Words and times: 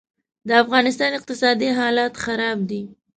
دافغانستان 0.49 1.11
اقتصادي 1.19 1.67
حالات 1.79 2.13
خراب 2.23 2.59
دي 2.69 2.81